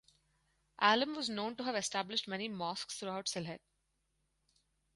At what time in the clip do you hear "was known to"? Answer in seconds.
1.15-1.63